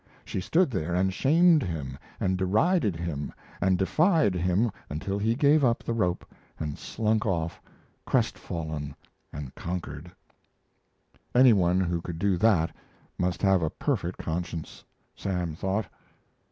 She 0.25 0.41
stood 0.41 0.71
there 0.71 0.95
and 0.95 1.13
shamed 1.13 1.61
him 1.61 1.95
and 2.19 2.35
derided 2.35 2.95
him 2.95 3.31
and 3.61 3.77
defied 3.77 4.33
him 4.33 4.71
until 4.89 5.19
he 5.19 5.35
gave 5.35 5.63
up 5.63 5.83
the 5.83 5.93
rope 5.93 6.25
and 6.57 6.79
slunk 6.79 7.23
off, 7.27 7.61
crestfallen 8.03 8.95
and 9.31 9.53
conquered. 9.53 10.11
Any 11.35 11.53
one 11.53 11.79
who 11.81 12.01
could 12.01 12.17
do 12.17 12.35
that 12.37 12.75
must 13.19 13.43
have 13.43 13.61
a 13.61 13.69
perfect 13.69 14.17
conscience, 14.17 14.83
Sam 15.15 15.53
thought. 15.53 15.85